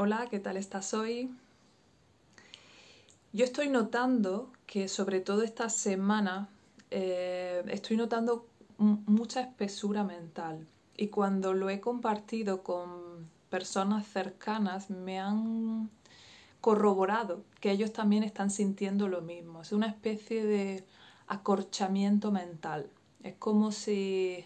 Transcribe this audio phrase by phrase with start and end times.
[0.00, 1.28] Hola, ¿qué tal estás hoy?
[3.32, 6.48] Yo estoy notando que sobre todo esta semana
[6.92, 8.46] eh, estoy notando
[8.78, 15.90] mucha espesura mental y cuando lo he compartido con personas cercanas me han
[16.60, 19.62] corroborado que ellos también están sintiendo lo mismo.
[19.62, 20.84] Es una especie de
[21.26, 22.88] acorchamiento mental.
[23.24, 24.44] Es como si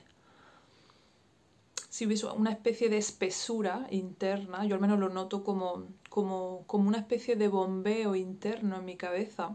[1.93, 6.88] si hubiese una especie de espesura interna, yo al menos lo noto como, como, como
[6.88, 9.55] una especie de bombeo interno en mi cabeza,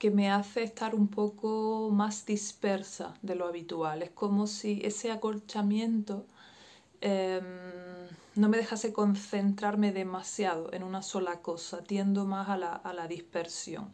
[0.00, 4.02] que me hace estar un poco más dispersa de lo habitual.
[4.02, 6.26] Es como si ese acolchamiento
[7.00, 7.44] em,
[8.34, 13.06] no me dejase concentrarme demasiado en una sola cosa, tiendo más a la, a la
[13.06, 13.92] dispersión.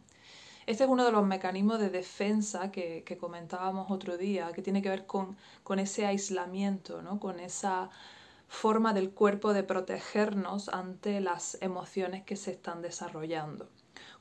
[0.71, 4.87] Este es uno de los mecanismos de defensa que, comentábamos otro día, que tiene que
[4.87, 5.35] ver con,
[5.77, 7.19] ese aislamiento, ¿no?
[7.19, 7.89] con esa
[8.47, 13.67] forma del cuerpo de protegernos ante las emociones que se están desarrollando.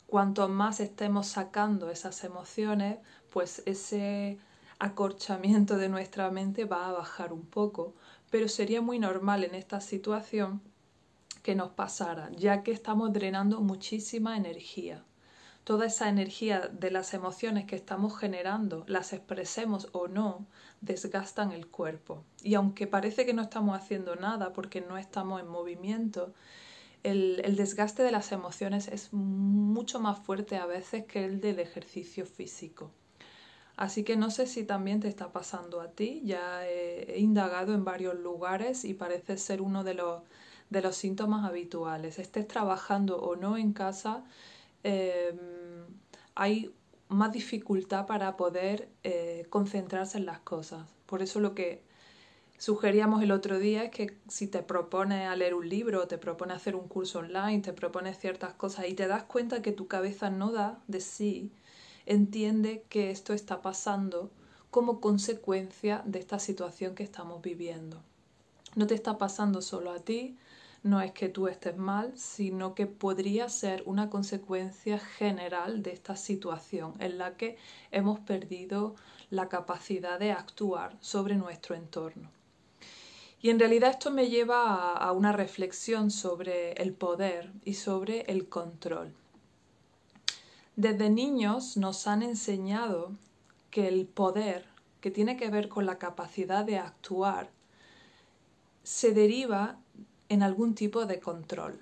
[0.09, 2.99] Cuanto más estemos sacando esas emociones,
[3.33, 4.37] pues ese
[4.81, 7.95] acorchamiento de nuestra mente va a bajar un poco,
[8.29, 10.61] pero sería muy normal en esta situación
[11.45, 15.05] que nos pasara, ya que estamos drenando muchísima energía
[15.65, 20.47] toda esa energía de las emociones que estamos generando, las expresemos o no,
[20.81, 22.25] desgastan el cuerpo.
[22.43, 26.33] Y aunque parece que no estamos haciendo nada porque no estamos en movimiento,
[27.03, 32.27] el, desgaste de las emociones es mucho más fuerte a veces que el del ejercicio
[32.27, 32.91] físico.
[33.77, 37.85] Así que no sé si también te está pasando a ti, ya he, indagado en
[37.85, 40.23] varios lugares y parece ser uno de los,
[40.69, 42.19] de los síntomas habituales.
[42.19, 44.25] Estés trabajando o no en casa,
[44.83, 45.39] Em,
[46.35, 46.75] hay
[47.09, 50.87] más dificultad para poder eh, concentrarse en las cosas.
[51.07, 51.83] Por eso lo que
[52.57, 56.57] sugeríamos el otro día es que si te propones a leer un libro, te propones
[56.57, 60.31] hacer un curso online, te propones ciertas cosas y te das cuenta que tu cabeza
[60.31, 61.51] no da de sí,
[62.07, 64.31] entiende que esto está pasando
[64.71, 68.03] como consecuencia de esta situación que estamos viviendo.
[68.77, 70.37] No te está pasando solo a ti,
[70.83, 76.17] no es que tú estés mal, sino que podría ser una consecuencia general de esta
[76.17, 77.57] situación en la que
[77.91, 78.95] hemos perdido
[79.29, 82.31] la capacidad de actuar sobre nuestro entorno.
[83.43, 88.49] Y en realidad esto me lleva a, una reflexión sobre el poder y sobre el
[88.49, 89.15] control.
[90.77, 93.13] Desde niños nos han enseñado
[93.71, 94.67] que el poder,
[95.01, 97.51] que tiene que ver con la capacidad de actuar,
[98.83, 99.79] se deriva
[100.31, 101.81] en algún tipo de control.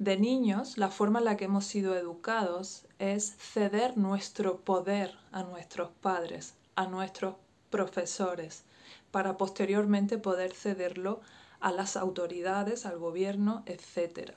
[0.00, 5.44] De niños, la forma en la que hemos sido educados es ceder nuestro poder a
[5.44, 7.36] nuestros padres, a nuestros
[7.70, 8.64] profesores,
[9.12, 11.20] para posteriormente poder cederlo
[11.60, 14.32] a las autoridades, al gobierno, etc.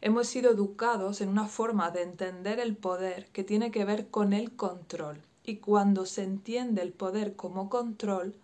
[0.00, 4.32] Hemos sido educados en una forma de entender el poder que tiene que ver con
[4.32, 5.20] el control.
[5.44, 8.34] Y cuando se entiende el poder como control,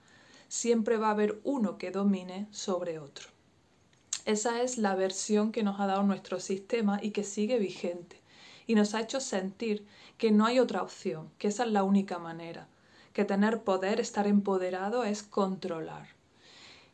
[0.48, 3.33] siempre va a haber uno que domine sobre otro.
[4.26, 8.22] Esa es la versión que nos ha dado nuestro sistema y que sigue vigente.
[8.66, 9.86] Y nos ha hecho sentir
[10.16, 12.66] que no hay otra opción, que esa es la única manera,
[13.12, 16.08] que tener poder, estar empoderado es controlar.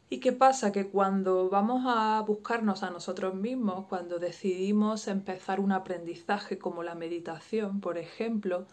[0.09, 0.73] ¿Y qué pasa?
[0.73, 6.97] Que cuando vamos a buscarnos a nosotros mismos, cuando decidimos empezar un aprendizaje como la
[6.97, 8.67] meditación, por ejemplo,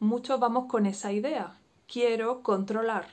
[0.00, 1.58] muchos vamos con esa idea.
[1.86, 3.06] Quiero controlar,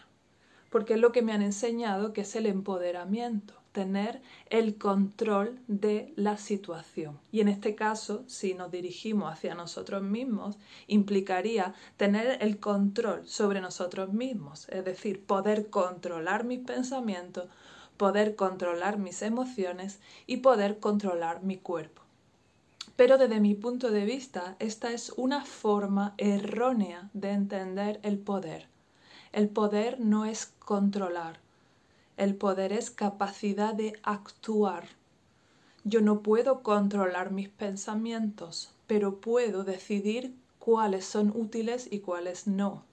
[0.70, 6.14] porque es lo que me han enseñado que es el empoderamiento tener el control de
[6.16, 7.20] la situación.
[7.30, 13.60] Y en este caso, si nos dirigimos hacia nosotros mismos, implicaría tener el control sobre
[13.60, 17.50] nosotros mismos, es decir, poder controlar mis pensamientos,
[17.98, 22.02] poder controlar mis emociones y poder controlar mi cuerpo.
[22.96, 28.70] Pero desde mi punto de vista, esta es una forma errónea de entender el poder.
[29.34, 31.45] El poder no es controlar,
[32.18, 34.88] el poder es capacidad de actuar.
[35.84, 42.84] Yo no puedo controlar mis pensamientos, pero puedo decidir cuáles son útiles y cuáles no.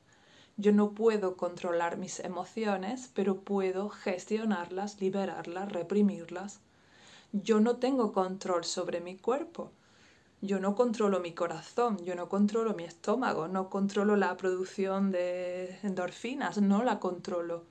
[0.57, 6.61] Yo no puedo controlar mis emociones, pero puedo gestionarlas, liberarlas, reprimirlas.
[7.33, 9.71] Yo no tengo control sobre mi cuerpo.
[10.43, 15.79] Yo no controlo mi corazón, yo no controlo mi estómago, no controlo la producción de
[15.83, 17.65] endorfinas, no la controlo.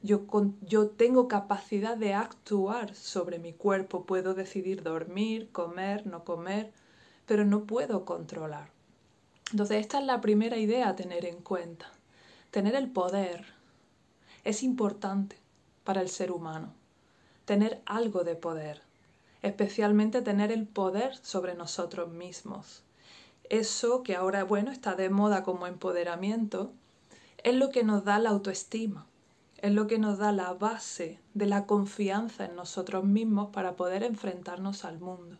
[0.00, 0.26] Yo,
[0.60, 6.72] yo, tengo capacidad de actuar sobre mi cuerpo, puedo decidir dormir, comer, no comer,
[7.26, 8.70] pero no puedo controlar.
[9.50, 11.90] Entonces, esta es la primera idea a tener en cuenta.
[12.50, 13.44] Tener el poder
[14.44, 15.36] es importante
[15.84, 16.72] para el ser humano.
[17.44, 18.82] Tener algo de poder,
[19.42, 22.82] especialmente tener el poder sobre nosotros mismos.
[23.50, 26.72] Eso que ahora, bueno, está de moda como empoderamiento,
[27.42, 29.06] es lo que nos da la autoestima,
[29.58, 34.04] es lo que nos da la base de la confianza en nosotros mismos para poder
[34.04, 35.36] enfrentarnos al mundo.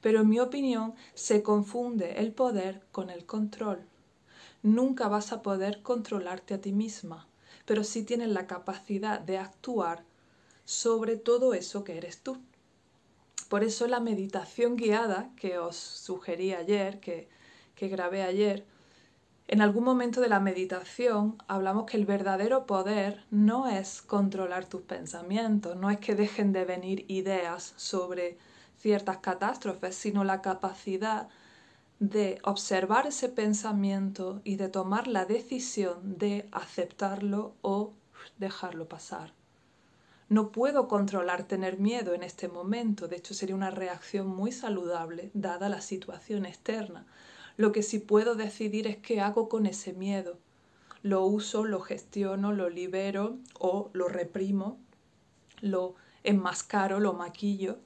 [0.00, 3.86] Pero en mi opinión se confunde el poder con el control.
[4.62, 7.26] Nunca vas a poder controlarte a ti misma,
[7.64, 10.04] pero sí tienes la capacidad de actuar
[10.64, 12.38] sobre todo eso que eres tú.
[13.48, 17.28] Por eso la meditación guiada que os sugerí ayer, que,
[17.74, 18.66] que grabé ayer,
[19.48, 24.82] en algún momento de la meditación hablamos que el verdadero poder no es controlar tus
[24.82, 28.38] pensamientos, no es que dejen de venir ideas sobre
[28.78, 31.28] ciertas catástrofes, sino la capacidad
[31.98, 37.92] de observar ese pensamiento y de tomar la decisión de aceptarlo o
[38.38, 39.32] dejarlo pasar.
[40.28, 45.30] No puedo controlar tener miedo en este momento, de hecho sería una reacción muy saludable
[45.34, 47.06] dada la situación externa.
[47.56, 50.38] Lo que sí puedo decidir es qué hago con ese miedo.
[51.02, 54.78] Lo uso, lo gestiono, lo libero o lo reprimo,
[55.60, 57.78] lo enmascaro, lo maquillo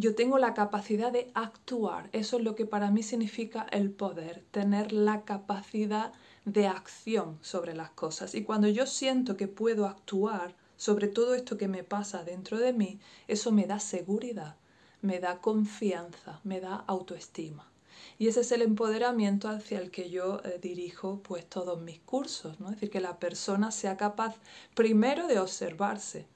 [0.00, 2.08] yo tengo la capacidad de actuar.
[2.12, 6.14] Eso es lo que para mí significa el poder, tener la capacidad
[6.46, 8.34] de acción sobre las cosas.
[8.34, 12.72] Y cuando yo siento que puedo actuar sobre todo esto que me pasa dentro de
[12.72, 12.98] mí,
[13.28, 14.56] eso me da seguridad,
[15.02, 17.69] me da confianza, me da autoestima.
[18.18, 22.60] Y ese es el empoderamiento hacia el que yo eh, dirijo pues todos mis cursos,
[22.60, 22.66] ¿no?
[22.66, 24.36] Es decir, que la persona sea capaz
[24.74, 26.26] primero de observarse,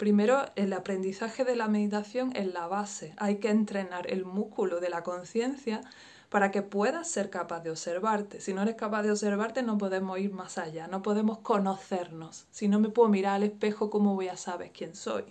[0.00, 3.12] Primero, el aprendizaje de la meditación es la base.
[3.18, 5.82] Hay que entrenar el músculo de la conciencia
[6.30, 8.40] para que puedas ser capaz de observarte.
[8.40, 12.46] Si no eres capaz de observarte, no podemos ir más allá, no podemos conocernos.
[12.50, 15.24] Si no me puedo mirar al espejo, ¿cómo voy a saber quién soy?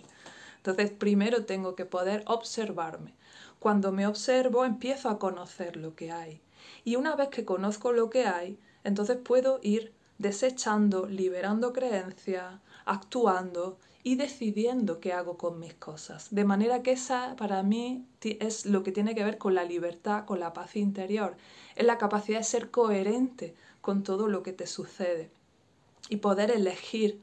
[0.60, 3.14] Entonces, primero tengo que poder observarme.
[3.58, 6.42] Cuando me observo, empiezo a conocer lo que hay.
[6.84, 13.78] Y una vez que conozco lo que hay, entonces puedo ir desechando, liberando creencias, actuando
[14.02, 16.28] y decidiendo qué hago con mis cosas.
[16.30, 20.26] De manera que esa para mí es lo que tiene que ver con la libertad,
[20.26, 21.36] con la paz interior,
[21.74, 25.30] es la capacidad de ser coherente con todo lo que te sucede
[26.08, 27.22] y poder elegir,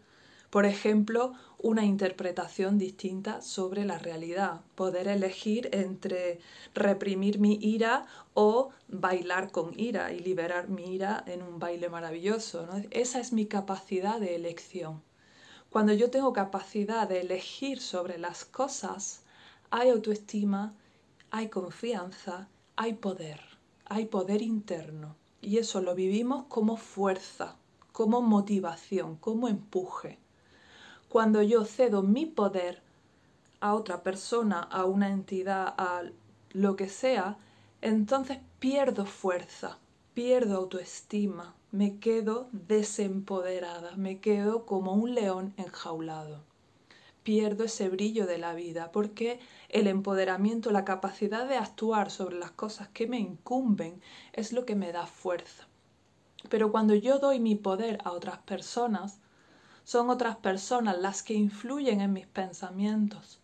[0.50, 6.40] por ejemplo, una interpretación distinta sobre la realidad, poder elegir entre
[6.76, 8.06] reprimir mi ira
[8.36, 12.68] o bailar con ira y liberar mi ira en un baile maravilloso.
[12.92, 15.02] Esa es mi capacidad de elección.
[15.70, 19.24] Cuando yo tengo capacidad de elegir sobre las cosas,
[19.70, 20.76] hay autoestima,
[21.32, 23.42] hay confianza, hay poder,
[23.86, 25.16] hay poder interno.
[25.42, 27.58] Y eso lo vivimos como fuerza,
[27.92, 30.20] como motivación, como empuje.
[31.10, 32.82] Cuando yo cedo mi poder
[33.62, 36.04] a otra persona, a una entidad, a
[36.52, 37.38] lo que sea,
[37.82, 39.78] entonces pierdo fuerza,
[40.14, 46.42] pierdo autoestima, me quedo desempoderada, me quedo como un león enjaulado.
[47.24, 49.40] Pierdo ese brillo de la vida porque
[49.70, 54.02] el empoderamiento, la capacidad de actuar sobre las cosas que me incumben
[54.34, 55.68] es lo que me da fuerza.
[56.50, 59.20] Pero cuando yo doy mi poder a otras personas,
[59.88, 63.40] son otras personas las que influyen en mis pensamientos,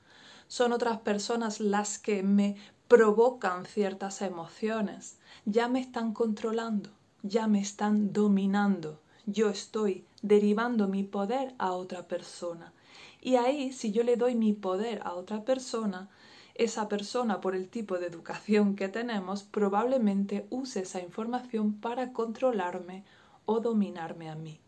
[0.48, 2.58] son otras personas las que me
[2.88, 6.90] provocan ciertas emociones, ya me están controlando
[7.24, 9.00] ya me están dominando.
[9.26, 12.74] Yo estoy derivando mi poder a otra persona.
[13.22, 16.10] Y ahí, si yo le doy mi poder a otra persona,
[16.56, 23.06] esa persona, por el tipo de educación que tenemos, probablemente use esa información para controlarme
[23.46, 24.60] o dominarme a mí.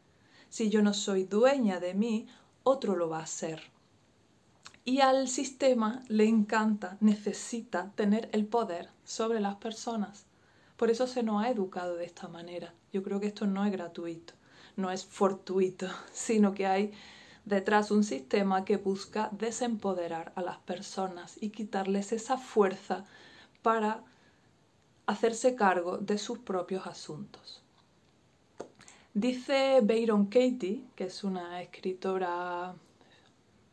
[0.55, 2.27] Si yo no soy dueña de mí,
[2.63, 3.61] otro lo va a ser.
[4.85, 10.27] Y al sistema le encanta, necesita tener el poder sobre las personas.
[10.77, 12.73] Por eso se nos ha educado de esta manera.
[12.93, 14.33] Yo creo que esto no es gratuito,
[14.77, 16.93] no es fortuito, sino que hay
[17.43, 23.03] detrás un sistema que busca desempoderar a las personas y quitarles esa fuerza
[23.61, 24.05] para
[25.05, 27.64] hacerse cargo de sus propios asuntos.
[29.15, 32.75] Dice Byron Katie, que es una escritora,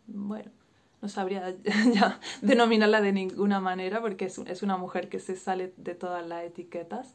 [0.06, 0.52] bueno,
[1.00, 1.52] no sabría
[1.92, 6.44] ya denominarla de ninguna manera porque es, una mujer que se sale de todas las
[6.44, 7.14] etiquetas.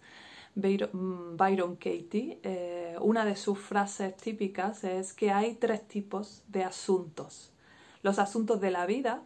[0.56, 6.66] Byron, mm, Katie, eh, una de sus frases típicas es que hay tres tipos de
[6.66, 7.54] asuntos.
[8.02, 9.24] Los asuntos de la vida,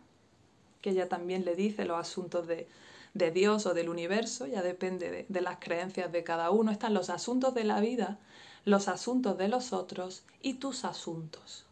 [0.82, 2.68] que ella también le dice, los asuntos de,
[3.34, 6.70] Dios o del universo, ya depende de las creencias de cada uno.
[6.70, 8.20] Están los asuntos de la vida,
[8.66, 11.66] los asuntos de los otros y tus asuntos.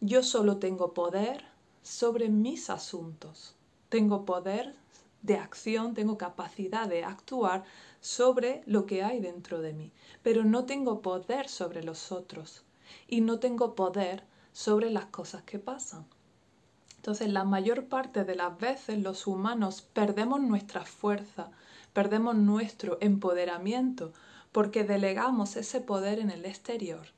[0.00, 1.44] Yo solo tengo poder
[1.82, 3.54] sobre mis asuntos.
[3.88, 4.74] tengo poder
[5.22, 7.64] de acción, tengo capacidad de actuar
[8.00, 9.92] sobre lo que hay dentro de mí,
[10.22, 12.62] pero no tengo poder sobre los otros
[13.08, 16.06] y no tengo poder sobre las cosas que pasan.
[16.96, 21.50] Entonces, la mayor parte de las veces los humanos perdemos nuestra fuerza,
[21.92, 24.12] perdemos nuestro empoderamiento,
[24.56, 27.08] porque delegamos ese poder en el exterior.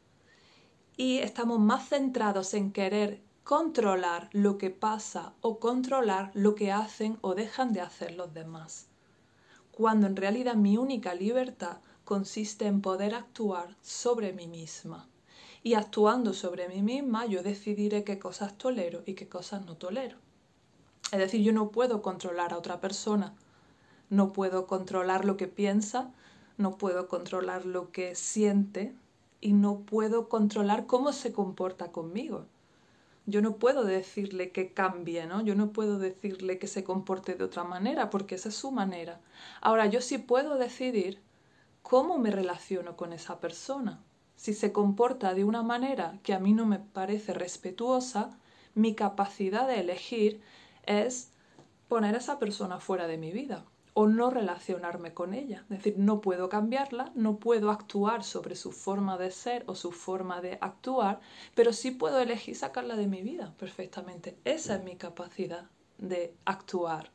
[0.96, 7.16] Y estamos más centrados en querer controlar lo que pasa o controlar lo que hacen
[7.20, 8.88] o dejan de hacer los demás.
[9.70, 15.06] Cuando en realidad mi única libertad consiste en poder actuar sobre mí misma
[15.62, 20.16] y actuando sobre mí misma yo decidiré qué cosas tolero y qué cosas no tolero.
[21.12, 23.36] Es decir, yo no puedo controlar a otra persona,
[24.10, 26.10] no puedo controlar lo que piensa,
[26.58, 28.94] no puedo controlar lo que siente
[29.40, 32.44] y no puedo controlar cómo se comporta conmigo.
[33.26, 35.42] Yo no puedo decirle que cambie, ¿no?
[35.42, 39.20] Yo no puedo decirle que se comporte de otra manera porque esa es su manera.
[39.60, 41.20] Ahora, yo sí puedo decidir
[41.82, 44.02] cómo me relaciono con esa persona
[44.38, 48.38] si se comporta de una manera que a mí no me parece respetuosa,
[48.76, 50.40] mi capacidad de elegir
[50.86, 51.32] es
[51.88, 53.64] poner a esa persona fuera de mi vida
[54.00, 55.62] o no relacionarme con ella.
[55.62, 59.90] Es decir, no puedo cambiarla, no puedo actuar sobre su forma de ser o su
[59.90, 61.18] forma de actuar,
[61.56, 64.38] pero sí puedo elegir sacarla de mi vida perfectamente.
[64.44, 65.64] Esa es mi capacidad
[65.98, 67.10] de actuar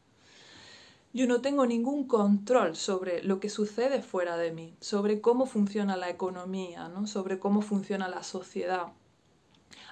[1.14, 5.96] yo no tengo ningún control sobre lo que sucede fuera de mí, sobre cómo funciona
[5.96, 7.06] la economía, ¿no?
[7.06, 8.88] sobre cómo funciona la sociedad.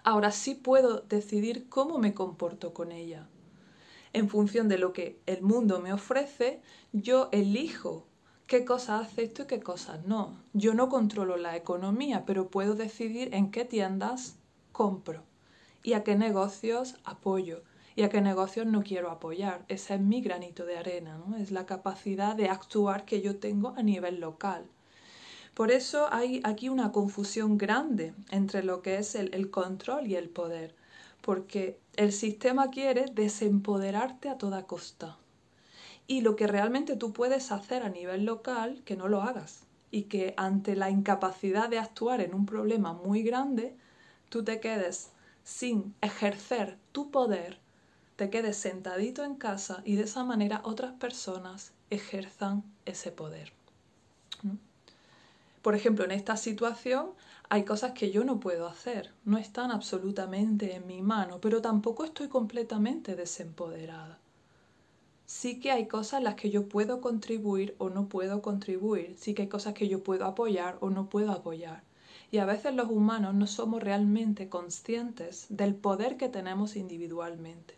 [0.04, 3.30] Ahora sí puedo decidir cómo me comporto con ella.
[4.14, 8.06] En función de lo que el mundo me ofrece, yo elijo
[8.48, 10.38] qué cosas acepto y qué cosas no.
[10.54, 14.36] Yo no controlo la economía, pero puedo decidir en qué tiendas
[14.74, 15.24] compro
[15.84, 17.64] y a qué negocios apoyo
[17.96, 19.64] y a qué negocios no quiero apoyar.
[19.68, 21.38] Ese es mi granito de arena, ¿no?
[21.38, 24.66] es la capacidad de actuar que yo tengo a nivel local.
[25.54, 30.16] Por eso hay aquí una confusión grande entre lo que es el, el control y
[30.16, 30.76] el poder,
[31.22, 35.18] porque el sistema quiere desempoderarte a toda costa.
[36.08, 39.64] Y lo que realmente tú puedes hacer a nivel local, que no lo hagas.
[39.92, 43.76] Y que ante la incapacidad de actuar en un problema muy grande,
[44.30, 45.12] tú te quedes
[45.44, 47.60] sin ejercer tu poder
[48.22, 53.52] te quedes sentadito en casa y de esa manera otras personas ejerzan ese poder.
[55.62, 57.12] Por ejemplo, en esta situación
[57.50, 62.04] hay cosas que yo no puedo hacer, no están absolutamente en mi mano, pero tampoco
[62.04, 64.18] estoy completamente desempoderada.
[65.26, 69.34] Sí que hay cosas en las que yo puedo contribuir o no puedo contribuir, sí
[69.34, 71.84] que hay cosas que yo puedo apoyar o no puedo apoyar.
[72.32, 77.76] Y a veces los humanos no somos realmente conscientes del poder que tenemos individualmente.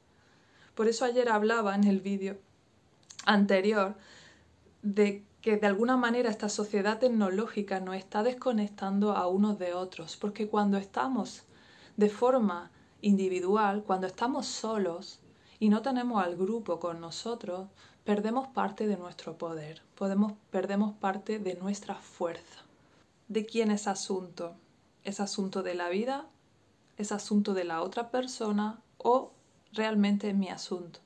[0.76, 2.38] Por eso ayer hablaba en el vídeo
[3.26, 3.96] anterior
[4.82, 10.18] de que de alguna manera esta sociedad tecnológica nos está desconectando a unos de otros,
[10.18, 11.44] porque cuando estamos
[11.98, 12.72] de forma
[13.02, 15.20] individual, cuando estamos solos
[15.60, 17.68] y no tenemos al grupo con nosotros,
[18.06, 22.62] perdemos parte de nuestro poder, podemos, perdemos parte de nuestra fuerza.
[23.28, 24.56] ¿De quién es asunto?
[25.04, 26.26] ¿Es asunto de la vida?
[26.98, 28.82] ¿Es asunto de la otra persona?
[28.98, 29.34] ¿O
[29.74, 31.00] realmente es mi asunto.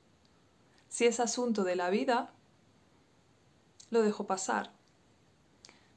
[0.90, 2.32] Si es asunto de la vida,
[3.90, 4.72] lo dejo pasar.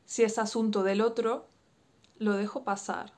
[0.05, 1.47] Si es asunto del otro,
[2.19, 3.13] lo dejo pasar.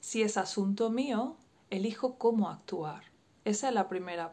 [0.00, 1.36] Si es asunto mío,
[1.70, 3.04] elijo cómo actuar.
[3.44, 4.32] Esa es la primera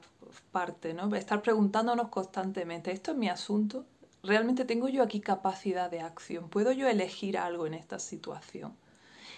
[0.52, 1.14] parte, ¿no?
[1.16, 3.86] Estar preguntándonos constantemente, ¿esto es mi asunto?
[4.22, 6.50] ¿Realmente tengo yo aquí capacidad de acción?
[6.50, 8.76] ¿Puedo yo elegir algo en esta situación?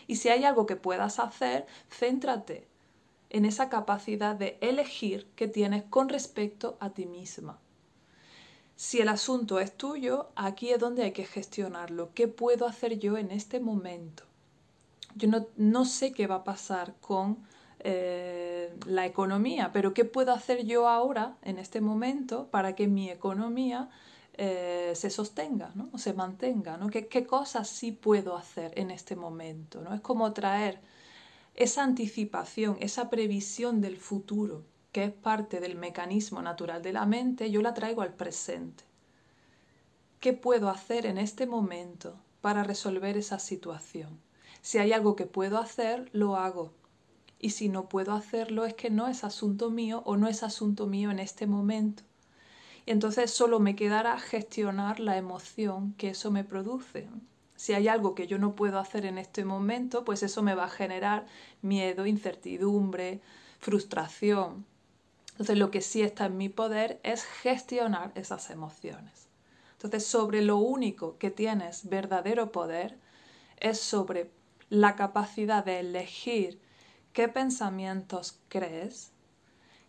[0.07, 2.67] Y si hay algo que puedas hacer, céntrate
[3.29, 7.59] en esa capacidad de elegir que tienes con respecto a ti misma.
[8.81, 12.09] Si el asunto es tuyo, aquí es donde hay que gestionarlo.
[12.15, 14.23] ¿Qué puedo hacer yo en este momento?
[15.13, 17.45] Yo no, sé qué va a pasar con
[17.81, 23.11] eh, la economía, pero ¿qué puedo hacer yo ahora, en este momento, para que mi
[23.11, 23.91] economía
[24.33, 25.89] eh, se sostenga ¿no?
[25.93, 26.77] o se mantenga?
[26.77, 26.89] ¿no?
[26.89, 29.81] ¿Qué, ¿Qué, cosas sí puedo hacer en este momento?
[29.83, 29.93] ¿no?
[29.93, 30.81] Es como traer
[31.53, 37.51] esa anticipación, esa previsión del futuro, que es parte del mecanismo natural de la mente,
[37.51, 38.83] yo la traigo al presente.
[40.19, 44.19] ¿Qué puedo hacer en este momento para resolver esa situación?
[44.61, 46.71] Si hay algo que puedo hacer, lo hago.
[47.39, 50.85] Y si no puedo hacerlo, es que no es asunto mío o no es asunto
[50.85, 52.03] mío en este momento.
[52.85, 57.07] Y entonces solo me quedará gestionar la emoción que eso me produce
[57.61, 60.63] si hay algo que yo no puedo hacer en este momento, pues eso me va
[60.63, 61.27] a generar
[61.61, 63.21] miedo, incertidumbre,
[63.59, 64.65] frustración.
[65.41, 69.27] Entonces lo que sí está en mi poder es gestionar esas emociones.
[69.71, 72.99] Entonces sobre lo único que tienes verdadero poder
[73.57, 74.29] es sobre
[74.69, 76.61] la capacidad de elegir
[77.11, 79.13] qué pensamientos crees,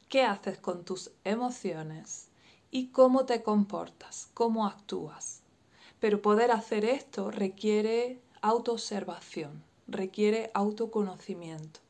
[0.09, 2.31] qué haces con tus emociones
[2.71, 5.43] y cómo te comportas, cómo actúas.
[6.01, 11.82] Pero poder hacer esto requiere autoobservación, requiere autoconocimiento,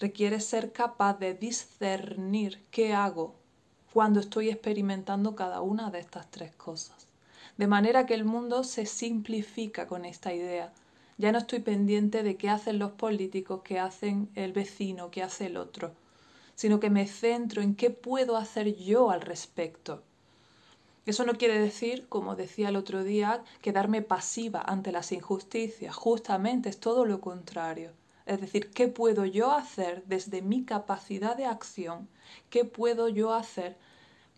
[0.00, 3.34] requiere ser capaz de discernir qué hago
[3.92, 7.06] cuando estoy experimentando cada una de estas tres cosas.
[7.56, 10.72] De manera que el mundo se simplifica con esta idea.
[11.18, 15.46] Ya no estoy pendiente de qué hacen los políticos, qué hacen el vecino, qué hace
[15.46, 15.92] el otro
[16.60, 20.02] sino que me centro en qué puedo hacer yo al respecto.
[21.06, 26.68] Eso no quiere decir, como decía el otro día, quedarme pasiva ante las injusticias, justamente
[26.68, 27.92] es todo lo contrario.
[28.30, 32.08] Es decir, ¿qué puedo yo hacer desde mi capacidad de acción?
[32.48, 33.76] ¿Qué puedo yo hacer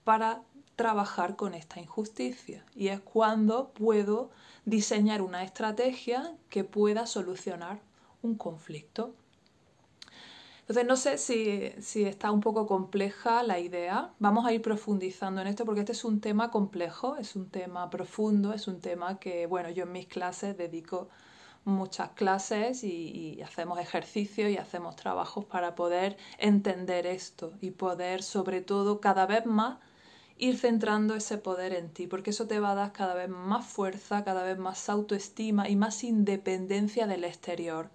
[0.03, 0.45] para
[0.77, 2.65] trabajar con esta injusticia?
[2.75, 4.31] Y es cuando puedo
[4.65, 7.83] diseñar una estrategia que pueda solucionar
[8.23, 9.15] un conflicto.
[10.61, 14.15] Entonces no sé si, está un poco compleja la idea.
[14.19, 17.91] Vamos a ir profundizando en esto porque este es un tema complejo, es un tema
[17.91, 21.11] profundo, es un tema que, bueno, yo en mis clases dedico
[21.65, 28.61] muchas clases y, hacemos ejercicios y hacemos trabajos para poder entender esto y poder sobre
[28.61, 29.79] todo cada vez más
[30.39, 33.65] ir centrando ese poder en ti, porque eso te va a dar cada vez más
[33.67, 37.91] fuerza, cada vez más autoestima y más independencia del exterior.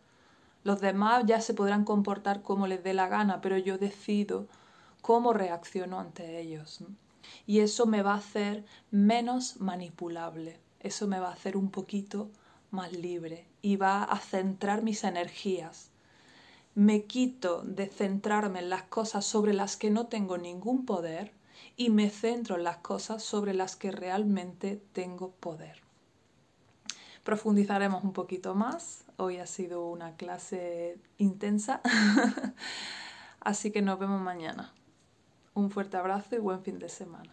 [0.64, 4.48] Los demás ya se podrán comportar como les dé la gana, pero yo decido
[5.02, 6.84] cómo reacciono ante ellos.
[7.46, 12.30] Y eso me va a hacer menos manipulable, eso me va a hacer un poquito
[12.72, 15.90] más libre y va a centrar mis energías.
[16.76, 21.34] Me quito de centrarme en las cosas sobre las que no tengo ningún poder
[21.76, 25.82] y me centro en las cosas sobre las que realmente tengo poder.
[27.24, 29.04] Profundizaremos un poquito más.
[29.18, 31.82] Hoy ha sido una clase intensa.
[33.42, 34.74] Así que nos vemos mañana.
[35.54, 37.32] Un fuerte abrazo y buen fin de semana.